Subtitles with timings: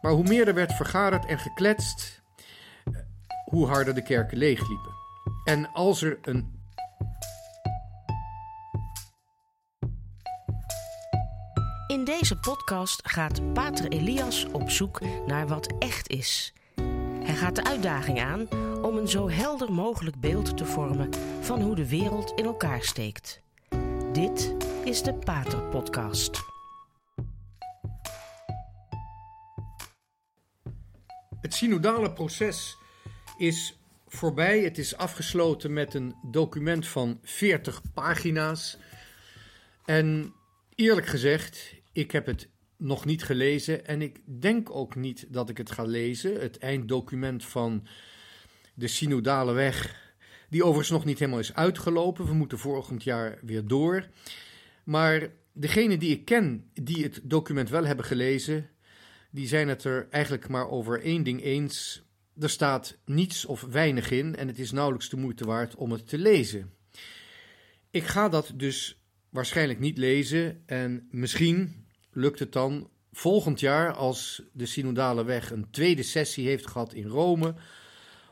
[0.00, 2.22] Maar hoe meer er werd vergaderd en gekletst,
[3.44, 4.92] hoe harder de kerken leegliepen.
[5.44, 6.58] En als er een
[11.86, 16.52] In deze podcast gaat Pater Elias op zoek naar wat echt is.
[17.22, 18.48] Hij gaat de uitdaging aan
[18.82, 21.08] om een zo helder mogelijk beeld te vormen
[21.40, 23.40] van hoe de wereld in elkaar steekt.
[24.12, 24.54] Dit
[24.84, 26.40] is de Pater Podcast.
[31.40, 32.76] Het synodale proces
[33.38, 34.60] is voorbij.
[34.60, 38.78] Het is afgesloten met een document van 40 pagina's.
[39.84, 40.32] En
[40.74, 45.56] eerlijk gezegd, ik heb het nog niet gelezen en ik denk ook niet dat ik
[45.56, 46.40] het ga lezen.
[46.40, 47.86] Het einddocument van
[48.74, 49.96] de synodale weg,
[50.48, 52.26] die overigens nog niet helemaal is uitgelopen.
[52.26, 54.08] We moeten volgend jaar weer door.
[54.84, 58.70] Maar degene die ik ken die het document wel hebben gelezen,
[59.30, 62.02] die zijn het er eigenlijk maar over één ding eens.
[62.38, 66.08] Er staat niets of weinig in en het is nauwelijks de moeite waard om het
[66.08, 66.72] te lezen.
[67.90, 74.42] Ik ga dat dus waarschijnlijk niet lezen en misschien lukt het dan volgend jaar, als
[74.52, 77.54] de Synodale Weg een tweede sessie heeft gehad in Rome,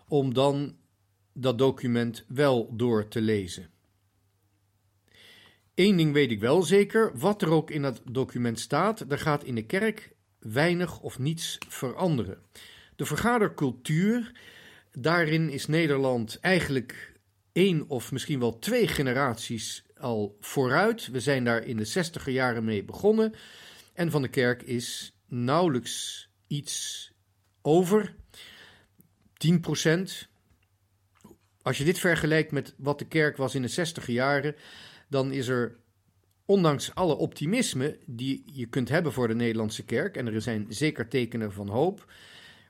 [0.08, 0.76] om dan
[1.32, 3.70] dat document wel door te lezen.
[5.74, 9.44] Eén ding weet ik wel zeker, wat er ook in dat document staat, er gaat
[9.44, 12.38] in de kerk weinig of niets veranderen.
[12.96, 14.32] De vergadercultuur,
[14.92, 17.12] daarin is Nederland eigenlijk
[17.52, 21.06] één of misschien wel twee generaties al vooruit.
[21.06, 23.34] We zijn daar in de zestiger jaren mee begonnen.
[23.92, 27.10] En van de kerk is nauwelijks iets
[27.62, 28.14] over.
[29.32, 30.28] 10%
[31.62, 34.56] Als je dit vergelijkt met wat de kerk was in de zestiger jaren,
[35.08, 35.76] dan is er
[36.48, 41.08] ondanks alle optimisme die je kunt hebben voor de Nederlandse kerk, en er zijn zeker
[41.08, 42.12] tekenen van hoop,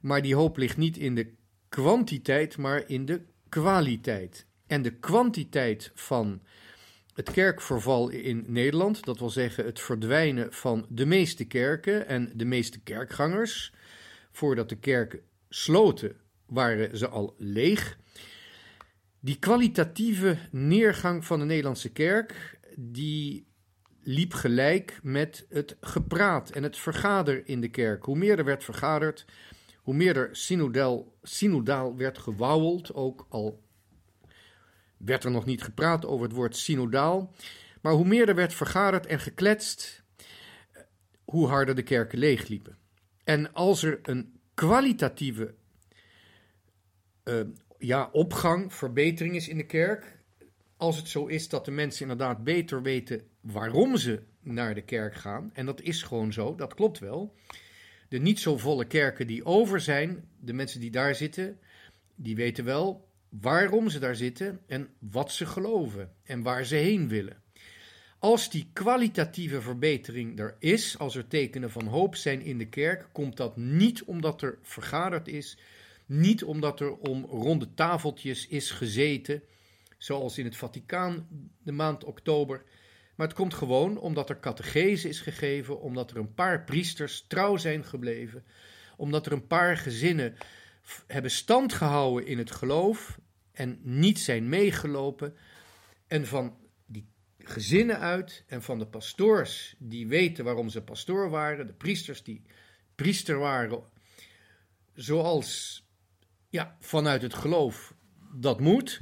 [0.01, 1.33] maar die hoop ligt niet in de
[1.69, 4.47] kwantiteit, maar in de kwaliteit.
[4.67, 6.41] En de kwantiteit van
[7.15, 12.45] het kerkverval in Nederland, dat wil zeggen het verdwijnen van de meeste kerken en de
[12.45, 13.73] meeste kerkgangers.
[14.31, 16.17] Voordat de kerken sloten,
[16.47, 17.99] waren ze al leeg.
[19.21, 23.48] Die kwalitatieve neergang van de Nederlandse kerk, die
[24.09, 28.05] liep gelijk met het gepraat en het vergader in de kerk.
[28.05, 29.25] Hoe meer er werd vergaderd,
[29.77, 33.63] hoe meer er synodaal, synodaal werd gewauweld, ook al
[34.97, 37.35] werd er nog niet gepraat over het woord synodaal.
[37.81, 40.03] Maar hoe meer er werd vergaderd en gekletst,
[41.25, 42.79] hoe harder de kerken leegliepen.
[43.25, 45.55] En als er een kwalitatieve
[47.25, 47.41] uh,
[47.79, 50.18] ja, opgang, verbetering is in de kerk,
[50.79, 55.15] als het zo is dat de mensen inderdaad beter weten waarom ze naar de kerk
[55.15, 57.35] gaan, en dat is gewoon zo, dat klopt wel.
[58.09, 61.59] De niet zo volle kerken die over zijn, de mensen die daar zitten,
[62.15, 67.09] die weten wel waarom ze daar zitten en wat ze geloven en waar ze heen
[67.09, 67.43] willen.
[68.19, 73.09] Als die kwalitatieve verbetering er is, als er tekenen van hoop zijn in de kerk,
[73.13, 75.59] komt dat niet omdat er vergaderd is,
[76.07, 79.43] niet omdat er om ronde tafeltjes is gezeten,
[79.99, 81.29] zoals in het Vaticaan
[81.63, 82.65] de maand oktober,
[83.15, 87.57] maar het komt gewoon omdat er catechese is gegeven, omdat er een paar priesters trouw
[87.57, 88.45] zijn gebleven,
[88.97, 90.35] omdat er een paar gezinnen
[91.07, 93.19] hebben stand gehouden in het geloof
[93.53, 95.37] en niet zijn meegelopen.
[96.07, 101.67] En van die gezinnen uit en van de pastoors die weten waarom ze pastoor waren,
[101.67, 102.43] de priesters die
[102.95, 103.83] priester waren,
[104.95, 105.83] zoals
[106.49, 107.95] ja, vanuit het geloof
[108.33, 109.01] dat moet.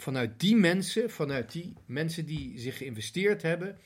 [0.00, 3.78] Vanuit die mensen, vanuit die mensen die zich geïnvesteerd hebben,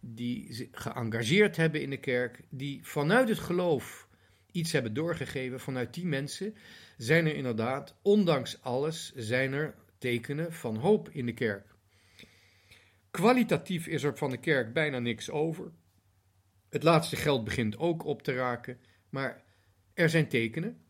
[0.00, 4.08] die geëngageerd hebben in de kerk, die vanuit het geloof
[4.52, 6.54] iets hebben doorgegeven vanuit die mensen,
[6.96, 11.74] zijn er inderdaad, ondanks alles, zijn er tekenen van hoop in de kerk.
[13.10, 15.72] Kwalitatief is er van de kerk bijna niks over.
[16.68, 18.78] Het laatste geld begint ook op te raken,
[19.08, 19.42] maar
[19.94, 20.82] er zijn tekenen.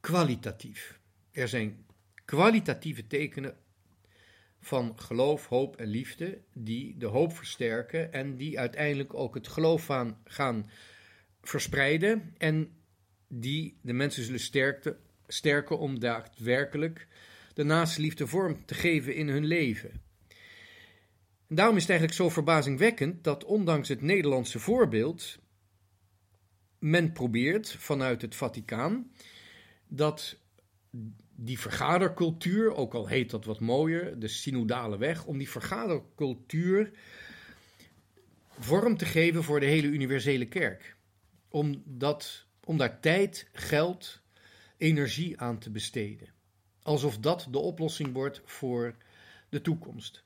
[0.00, 1.00] Kwalitatief.
[1.32, 1.86] Er zijn
[2.24, 3.56] kwalitatieve tekenen
[4.60, 9.90] van geloof, hoop en liefde die de hoop versterken en die uiteindelijk ook het geloof
[9.90, 10.70] aan gaan
[11.42, 12.70] verspreiden en
[13.28, 14.96] die de mensen zullen sterken,
[15.26, 17.06] sterken om daadwerkelijk
[17.54, 19.90] de naaste vorm te geven in hun leven.
[21.48, 25.38] En daarom is het eigenlijk zo verbazingwekkend dat ondanks het Nederlandse voorbeeld
[26.78, 29.12] men probeert vanuit het Vaticaan
[29.88, 30.38] dat
[31.44, 36.90] die vergadercultuur, ook al heet dat wat mooier, de synodale weg, om die vergadercultuur
[38.58, 40.96] vorm te geven voor de hele universele kerk.
[41.48, 44.20] om, dat, om daar tijd, geld,
[44.76, 46.28] energie aan te besteden.
[46.82, 48.96] Alsof dat de oplossing wordt voor
[49.48, 50.24] de toekomst.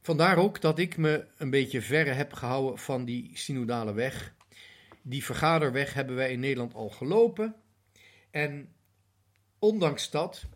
[0.00, 4.34] Vandaar ook dat ik me een beetje verre heb gehouden van die synodale weg.
[5.02, 7.54] Die vergaderweg hebben wij in Nederland al gelopen.
[8.30, 8.72] En
[9.62, 10.46] ondanks dat,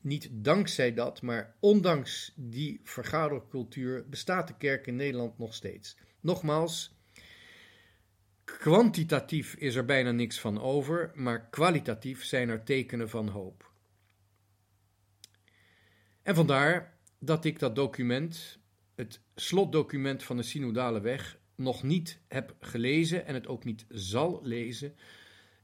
[0.00, 5.96] niet dankzij dat, maar ondanks die vergadercultuur bestaat de kerk in Nederland nog steeds.
[6.20, 6.94] Nogmaals,
[8.44, 13.70] kwantitatief is er bijna niks van over, maar kwalitatief zijn er tekenen van hoop.
[16.22, 18.58] En vandaar dat ik dat document,
[18.94, 24.40] het slotdocument van de Synodale Weg, nog niet heb gelezen en het ook niet zal
[24.42, 24.94] lezen.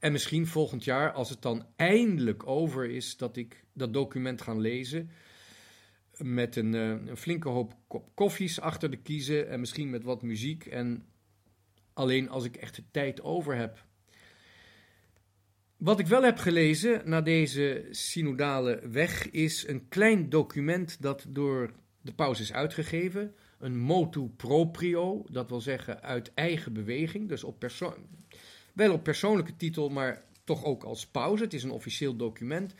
[0.00, 4.54] En misschien volgend jaar, als het dan eindelijk over is, dat ik dat document ga
[4.54, 5.10] lezen.
[6.16, 7.74] Met een, eh, een flinke hoop
[8.14, 10.66] koffies achter de kiezen en misschien met wat muziek.
[10.66, 11.06] En
[11.92, 13.84] alleen als ik echt de tijd over heb.
[15.76, 21.72] Wat ik wel heb gelezen na deze synodale weg is een klein document dat door
[22.00, 23.34] de paus is uitgegeven.
[23.58, 27.28] Een motu proprio, dat wil zeggen uit eigen beweging.
[27.28, 27.94] Dus op persoon,
[28.72, 31.40] wel op persoonlijke titel, maar toch ook als paus.
[31.40, 32.74] Het is een officieel document.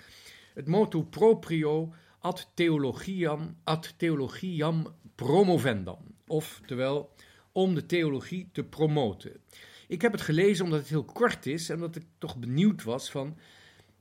[0.54, 5.98] Het motu proprio ad theologiam, ad theologiam promovendam.
[6.26, 7.14] Oftewel,
[7.52, 9.40] om de theologie te promoten.
[9.88, 13.10] Ik heb het gelezen omdat het heel kort is en omdat ik toch benieuwd was
[13.10, 13.38] van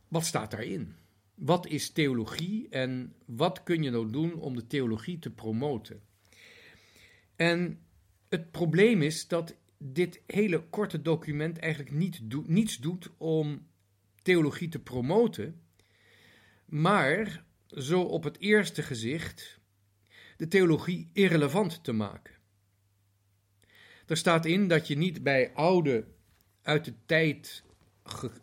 [0.07, 0.95] wat staat daarin?
[1.35, 6.01] Wat is theologie en wat kun je nou doen om de theologie te promoten?
[7.35, 7.79] En
[8.29, 13.67] het probleem is dat dit hele korte document eigenlijk niet niets doet om
[14.21, 15.61] theologie te promoten,
[16.65, 19.59] maar zo op het eerste gezicht
[20.37, 22.33] de theologie irrelevant te maken.
[24.07, 26.05] Er staat in dat je niet bij oude,
[26.61, 27.63] uit de tijd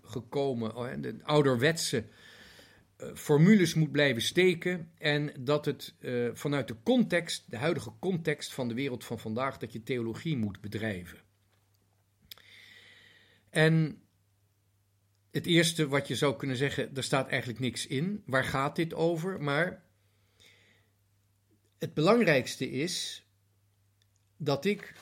[0.02, 2.04] gekomen, oh, de ouderwetse
[2.98, 4.90] uh, formules moet blijven steken.
[4.98, 9.58] En dat het uh, vanuit de context, de huidige context van de wereld van vandaag,
[9.58, 11.18] dat je theologie moet bedrijven.
[13.56, 14.02] En
[15.30, 18.22] het eerste wat je zou kunnen zeggen, er staat eigenlijk niks in.
[18.26, 19.42] Waar gaat dit over?
[19.42, 19.84] Maar
[21.78, 23.26] het belangrijkste is
[24.36, 24.94] dat ik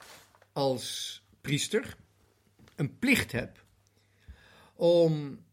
[0.53, 1.97] als priester
[2.75, 3.65] een plicht heb
[4.75, 5.45] om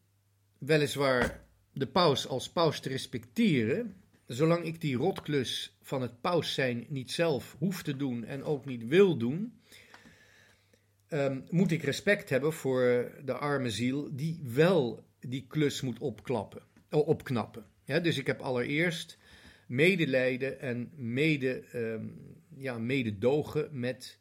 [0.57, 6.85] weliswaar de paus als paus te respecteren, zolang ik die rotklus van het paus zijn
[6.89, 9.60] niet zelf hoef te doen en ook niet wil doen,
[11.13, 16.61] um, moet ik respect hebben voor de arme ziel die wel die klus moet opklappen,
[16.89, 17.65] opknappen.
[17.83, 19.17] Ja, dus ik heb allereerst
[19.67, 24.17] medelijden en mede, um, ja, mededogen met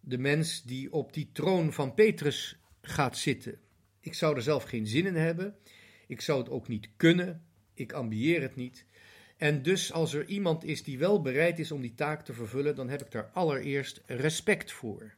[0.00, 3.58] de mens die op die troon van Petrus gaat zitten.
[4.00, 5.56] Ik zou er zelf geen zin in hebben.
[6.06, 7.42] Ik zou het ook niet kunnen.
[7.74, 8.84] Ik ambieer het niet.
[9.36, 12.74] En dus als er iemand is die wel bereid is om die taak te vervullen,
[12.74, 15.14] dan heb ik daar allereerst respect voor.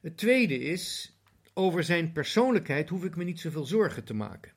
[0.00, 1.16] Het tweede is,
[1.54, 4.52] over zijn persoonlijkheid hoef ik me niet zoveel zorgen te maken.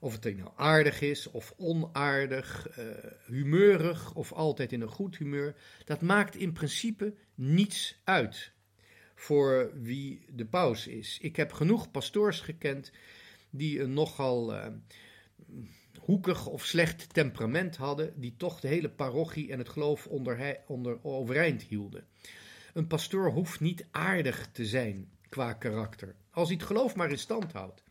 [0.00, 2.84] Of het nou aardig is of onaardig, uh,
[3.26, 5.54] humeurig of altijd in een goed humeur,
[5.84, 8.52] dat maakt in principe niets uit
[9.14, 11.18] voor wie de paus is.
[11.20, 12.92] Ik heb genoeg pastoors gekend
[13.50, 14.66] die een nogal uh,
[15.98, 20.98] hoekig of slecht temperament hadden, die toch de hele parochie en het geloof onder, onder
[21.02, 22.06] overeind hielden.
[22.74, 27.18] Een pastoor hoeft niet aardig te zijn qua karakter, als hij het geloof maar in
[27.18, 27.82] stand houdt.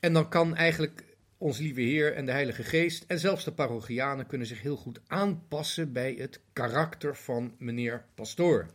[0.00, 4.26] En dan kan eigenlijk ons lieve Heer en de Heilige Geest en zelfs de parochianen
[4.26, 8.66] kunnen zich heel goed aanpassen bij het karakter van meneer pastoor.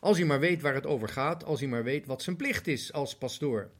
[0.00, 2.66] Als hij maar weet waar het over gaat, als hij maar weet wat zijn plicht
[2.66, 3.70] is als pastoor.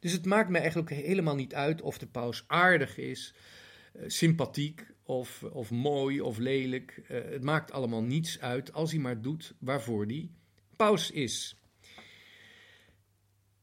[0.00, 3.34] Dus het maakt me eigenlijk helemaal niet uit of de paus aardig is,
[3.92, 7.02] eh, sympathiek of, of mooi of lelijk.
[7.08, 10.30] Eh, het maakt allemaal niets uit als hij maar doet waarvoor hij
[10.76, 11.60] paus is.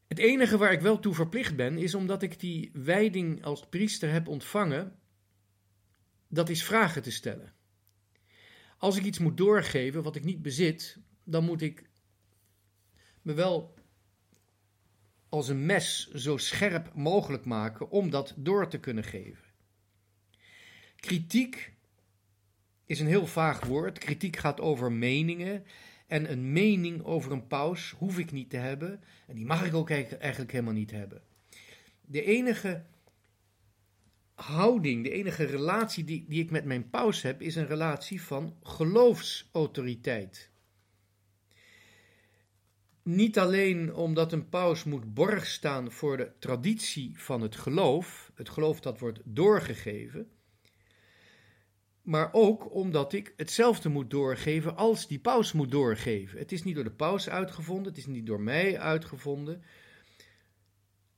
[0.07, 4.11] Het enige waar ik wel toe verplicht ben, is omdat ik die wijding als priester
[4.11, 4.99] heb ontvangen,
[6.27, 7.53] dat is vragen te stellen.
[8.77, 11.89] Als ik iets moet doorgeven wat ik niet bezit, dan moet ik
[13.21, 13.73] me wel
[15.29, 19.42] als een mes zo scherp mogelijk maken om dat door te kunnen geven.
[21.03, 21.73] Kritiek
[22.85, 23.97] is een heel vaag woord.
[23.97, 25.63] Kritiek gaat over meningen
[26.07, 29.03] en een mening over een paus hoef ik niet te hebben.
[29.27, 31.21] En die mag ik ook eigenlijk helemaal niet hebben.
[32.01, 32.85] De enige
[34.33, 38.55] houding, de enige relatie die, die ik met mijn paus heb, is een relatie van
[38.61, 40.49] geloofsautoriteit.
[43.01, 48.49] Niet alleen omdat een paus moet borg staan voor de traditie van het geloof, het
[48.49, 50.31] geloof dat wordt doorgegeven,
[52.03, 56.39] maar ook omdat ik hetzelfde moet doorgeven als die paus moet doorgeven.
[56.39, 59.63] Het is niet door de paus uitgevonden, het is niet door mij uitgevonden.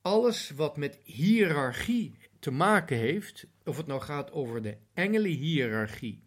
[0.02, 6.24] Alles wat met hiërarchie te maken heeft, of het nou gaat over de engelenhiërarchie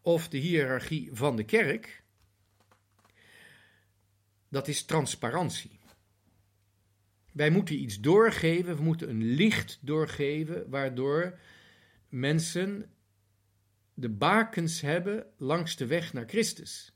[0.00, 2.02] of de hiërarchie van de kerk,
[4.48, 5.78] dat is transparantie.
[7.32, 11.38] Wij moeten iets doorgeven, we moeten een licht doorgeven, waardoor
[12.08, 12.95] mensen
[13.98, 16.92] de bakens hebben langs de weg naar Christus.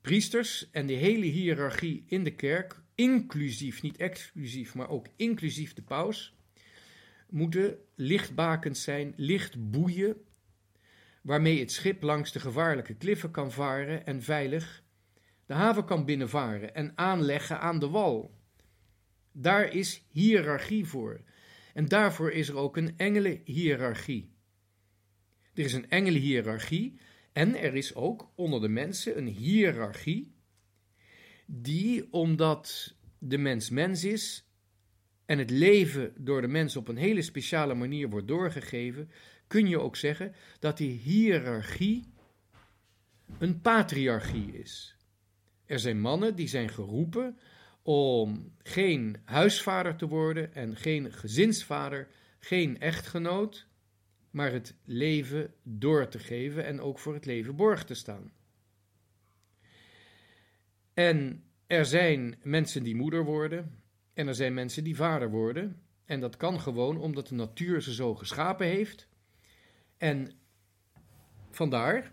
[0.00, 5.82] Priesters en de hele hiërarchie in de kerk, inclusief, niet exclusief, maar ook inclusief de
[5.82, 6.34] paus,
[7.28, 10.16] moeten lichtbakens zijn, lichtboeien,
[11.22, 14.84] waarmee het schip langs de gevaarlijke kliffen kan varen en veilig
[15.46, 18.34] de haven kan binnenvaren en aanleggen aan de wal.
[19.32, 21.20] Daar is hiërarchie voor.
[21.74, 24.35] En daarvoor is er ook een engelenhiërarchie.
[25.56, 26.98] Er is een engelenhiërarchie
[27.32, 30.34] en er is ook onder de mensen een hiërarchie
[31.46, 34.50] die, omdat de mens mens is
[35.24, 39.10] en het leven door de mens op een hele speciale manier wordt doorgegeven,
[39.46, 42.04] kun je ook zeggen dat die hiërarchie
[43.38, 44.96] een patriarchie is.
[45.64, 47.38] Er zijn mannen die zijn geroepen
[47.82, 52.08] om geen huisvader te worden en geen gezinsvader,
[52.38, 53.66] geen echtgenoot,
[54.36, 58.32] maar het leven door te geven en ook voor het leven borg te staan.
[60.94, 63.82] En er zijn mensen die moeder worden
[64.14, 65.82] en er zijn mensen die vader worden.
[66.04, 69.08] En dat kan gewoon omdat de natuur ze zo geschapen heeft.
[69.96, 70.32] En
[71.50, 72.12] vandaar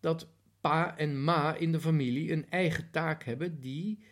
[0.00, 0.28] dat
[0.60, 4.04] pa en ma in de familie een eigen taak hebben die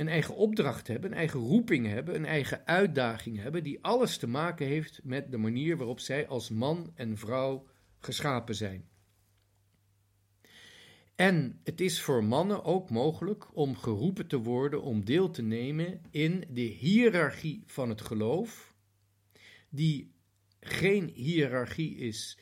[0.00, 4.26] een eigen opdracht hebben, een eigen roeping hebben, een eigen uitdaging hebben, die alles te
[4.26, 7.66] maken heeft met de manier waarop zij als man en vrouw
[7.98, 8.88] geschapen zijn.
[11.14, 16.02] En het is voor mannen ook mogelijk om geroepen te worden om deel te nemen
[16.10, 18.74] in de hiërarchie van het geloof,
[19.68, 20.14] die
[20.60, 22.38] geen hiërarchie is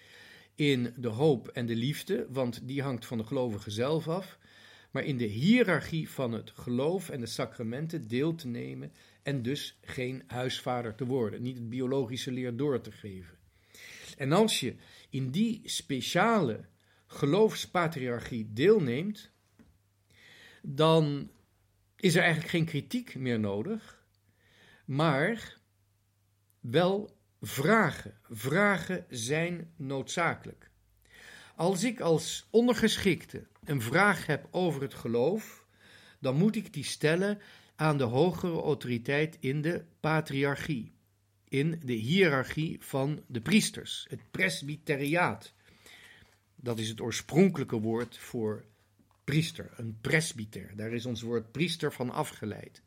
[0.55, 4.38] in de hoop en de liefde, want die hangt van de gelovige zelf af,
[4.91, 8.93] maar in de hiërarchie van het geloof en de sacramenten deel te nemen
[9.23, 13.37] en dus geen huisvader te worden, niet het biologische leer door te geven.
[14.17, 14.75] En als je
[15.11, 16.65] in die speciale
[17.07, 19.31] geloofspatriarchie deelneemt,
[20.63, 21.31] dan
[21.97, 24.05] is er eigenlijk geen kritiek meer nodig,
[24.85, 25.57] maar
[26.61, 28.19] wel vragen.
[28.23, 30.68] Vragen zijn noodzakelijk.
[31.59, 35.67] Als ik als ondergeschikte een vraag heb over het geloof,
[36.19, 37.39] dan moet ik die stellen
[37.77, 40.93] aan de hogere autoriteit in de patriarchie,
[41.49, 45.53] in de hiërarchie van de priesters, het presbyteriaat.
[46.55, 48.65] Dat is het oorspronkelijke woord voor
[49.25, 50.73] priester, een presbyter.
[50.77, 52.83] Daar is ons woord priester van afgeleid.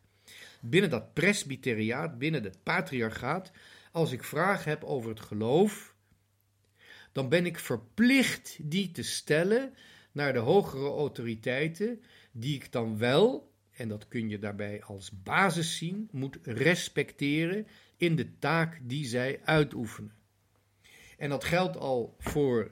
[0.59, 3.51] Binnen dat presbyteriaat, binnen het patriarchaat,
[3.91, 5.90] als ik vragen heb over het geloof,
[7.11, 9.73] dan ben ik verplicht die te stellen
[10.11, 12.01] naar de hogere autoriteiten,
[12.31, 18.15] die ik dan wel, en dat kun je daarbij als basis zien, moet respecteren in
[18.15, 20.13] de taak die zij uitoefenen.
[21.17, 22.71] En dat geldt al voor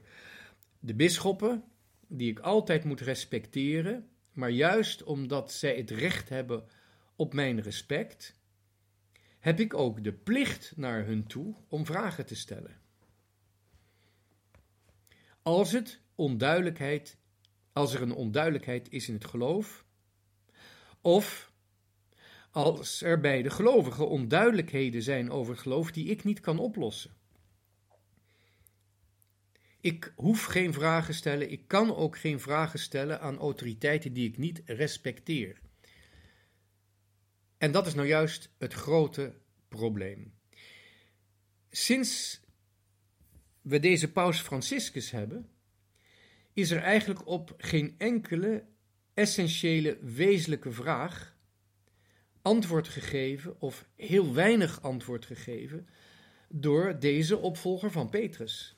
[0.80, 1.64] de bisschoppen,
[2.08, 6.64] die ik altijd moet respecteren, maar juist omdat zij het recht hebben
[7.16, 8.36] op mijn respect,
[9.40, 12.79] heb ik ook de plicht naar hun toe om vragen te stellen.
[15.50, 17.18] Als, het onduidelijkheid,
[17.74, 19.86] als er een onduidelijkheid is in het geloof,
[21.02, 21.52] of
[22.52, 27.14] als er bij de gelovigen onduidelijkheden zijn over geloof die ik niet kan oplossen.
[29.82, 34.38] Ik hoef geen vragen stellen, ik kan ook geen vragen stellen aan autoriteiten die ik
[34.38, 35.62] niet respecteer.
[37.58, 39.34] En dat is nou juist het grote
[39.68, 40.34] probleem.
[41.70, 42.42] Sinds
[43.70, 45.50] we deze paus Franciscus hebben,
[46.54, 48.64] is er eigenlijk op geen enkele
[49.14, 51.38] essentiële wezenlijke vraag
[52.42, 55.88] antwoord gegeven of heel weinig antwoord gegeven
[56.48, 58.76] door deze opvolger van Petrus.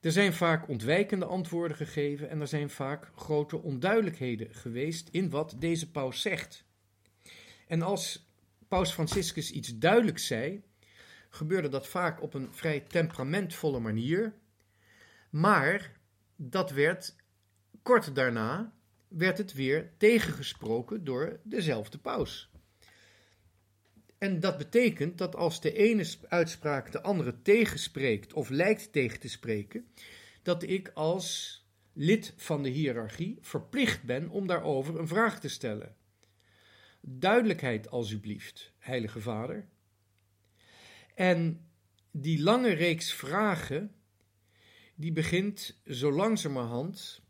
[0.00, 5.54] Er zijn vaak ontwijkende antwoorden gegeven en er zijn vaak grote onduidelijkheden geweest in wat
[5.58, 6.64] deze paus zegt.
[7.66, 8.28] En als
[8.68, 10.62] paus Franciscus iets duidelijk zei,
[11.28, 14.34] gebeurde dat vaak op een vrij temperamentvolle manier,
[15.30, 15.92] maar
[16.36, 17.16] dat werd
[17.82, 18.72] kort daarna
[19.08, 22.50] werd het weer tegengesproken door dezelfde paus.
[24.18, 29.28] En dat betekent dat als de ene uitspraak de andere tegenspreekt of lijkt tegen te
[29.28, 29.88] spreken,
[30.42, 31.56] dat ik als
[31.92, 35.96] lid van de hiërarchie verplicht ben om daarover een vraag te stellen.
[37.00, 39.68] Duidelijkheid alsjeblieft, Heilige Vader.
[41.18, 41.68] En
[42.10, 43.94] die lange reeks vragen,
[44.94, 47.22] die begint zo langzamerhand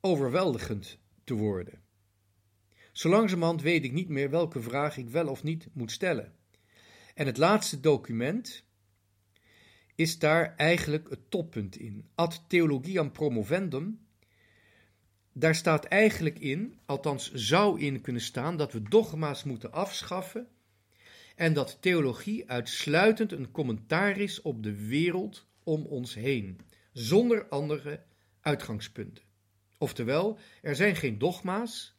[0.00, 1.82] overweldigend te worden.
[2.92, 6.32] Zo langzamerhand weet ik niet meer welke vraag ik wel of niet moet stellen.
[7.14, 8.64] En het laatste document
[9.94, 12.08] is daar eigenlijk het toppunt in.
[12.14, 14.06] Ad theologiam promovendum,
[15.32, 20.48] daar staat eigenlijk in, althans zou in kunnen staan, dat we dogma's moeten afschaffen
[21.36, 26.60] en dat theologie uitsluitend een commentaar is op de wereld om ons heen,
[26.92, 28.02] zonder andere
[28.40, 29.24] uitgangspunten.
[29.78, 31.94] Oftewel, er zijn geen dogma's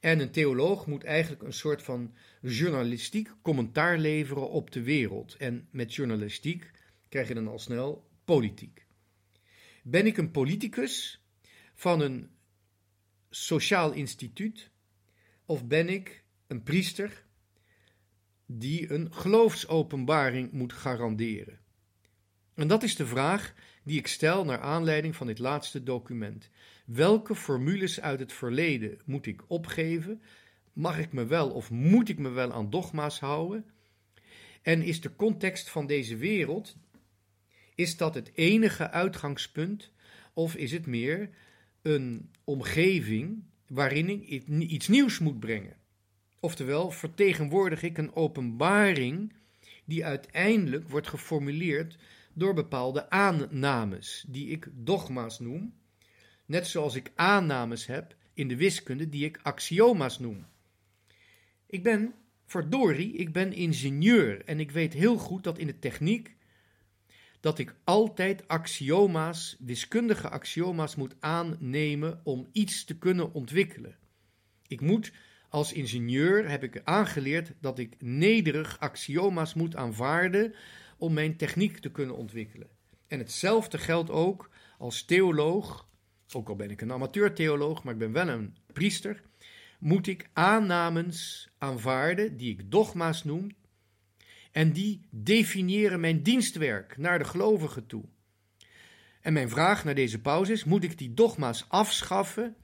[0.00, 5.36] en een theoloog moet eigenlijk een soort van journalistiek commentaar leveren op de wereld.
[5.36, 6.70] En met journalistiek
[7.08, 8.86] krijg je dan al snel politiek.
[9.82, 11.22] Ben ik een politicus
[11.74, 12.30] van een
[13.30, 14.70] sociaal instituut
[15.44, 17.26] of ben ik een priester
[18.50, 21.58] die een geloofsopenbaring moet garanderen?
[22.54, 26.50] En dat is de vraag die ik stel naar aanleiding van dit laatste document.
[26.84, 30.22] Welke formules uit het verleden moet ik opgeven?
[30.72, 33.64] Mag ik me wel of moet ik me wel aan dogma's houden?
[34.62, 36.76] En is de context van deze wereld,
[37.74, 39.92] is dat het enige uitgangspunt
[40.32, 41.30] of is het meer
[41.82, 45.76] een omgeving waarin ik iets nieuws moet brengen?
[46.40, 49.32] Oftewel, vertegenwoordig ik een openbaring
[49.84, 51.98] die uiteindelijk wordt geformuleerd
[52.32, 55.74] door bepaalde aannames, die ik dogma's noem,
[56.46, 60.46] net zoals ik aannames heb in de wiskunde die ik axioma's noem.
[61.66, 62.14] Ik ben,
[62.46, 66.36] verdorie, ik ben ingenieur en ik weet heel goed dat in de techniek
[67.40, 73.96] dat ik altijd axioma's, wiskundige axioma's moet aannemen om iets te kunnen ontwikkelen.
[74.66, 75.12] Ik moet
[75.48, 80.54] als ingenieur heb ik aangeleerd dat ik nederig axioma's moet aanvaarden
[80.98, 82.68] om mijn techniek te kunnen ontwikkelen.
[83.06, 85.88] En hetzelfde geldt ook als theoloog,
[86.32, 89.22] ook al ben ik een amateur-theoloog, maar ik ben wel een priester,
[89.78, 93.56] moet ik aannames aanvaarden die ik dogma's noem,
[94.52, 98.04] en die definiëren mijn dienstwerk naar de gelovigen toe.
[99.20, 102.56] En mijn vraag naar deze pauze is: moet ik die dogma's afschaffen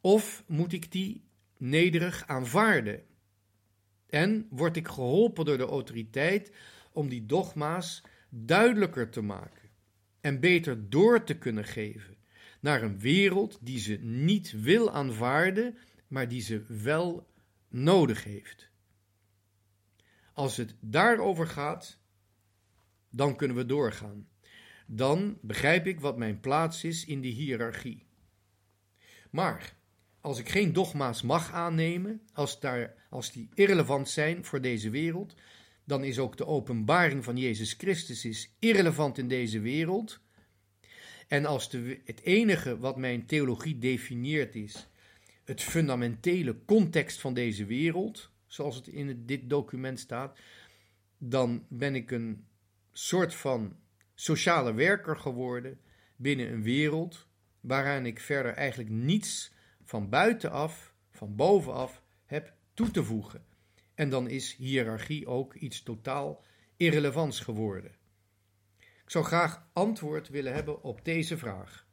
[0.00, 1.24] of moet ik die
[1.68, 3.02] nederig aanvaarden?
[4.06, 6.52] En word ik geholpen door de autoriteit
[6.92, 9.70] om die dogma's duidelijker te maken
[10.20, 12.16] en beter door te kunnen geven
[12.60, 17.26] naar een wereld die ze niet wil aanvaarden, maar die ze wel
[17.68, 18.70] nodig heeft.
[20.32, 21.98] Als het daarover gaat,
[23.10, 24.28] dan kunnen we doorgaan.
[24.86, 28.06] Dan begrijp ik wat mijn plaats is in de hiërarchie.
[29.30, 29.76] Maar
[30.24, 35.34] als ik geen dogma's mag aannemen, als, daar, als die irrelevant zijn voor deze wereld,
[35.84, 40.20] dan is ook de openbaring van Jezus Christus is irrelevant in deze wereld.
[41.28, 44.88] En als de, het enige wat mijn theologie definieert is
[45.44, 50.38] het fundamentele context van deze wereld, zoals het in dit document staat,
[51.18, 52.46] dan ben ik een
[52.92, 53.76] soort van
[54.14, 55.80] sociale werker geworden
[56.16, 57.26] binnen een wereld
[57.60, 59.52] waaraan ik verder eigenlijk niets
[59.84, 63.44] van buitenaf, van bovenaf heb toe te voegen.
[63.94, 66.42] En dan is hiërarchie ook iets totaal
[66.76, 67.90] irrelevants geworden.
[68.78, 71.86] Ik zou graag antwoord willen hebben op deze vraag.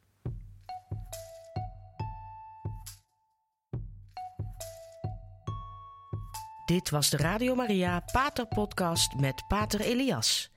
[6.64, 10.50] Dit was de Radio Maria Pater Podcast met Pater Elias.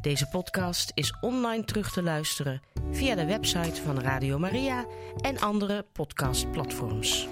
[0.00, 4.86] Deze podcast is online terug te luisteren via de website van Radio Maria
[5.20, 7.28] en andere podcastplatforms.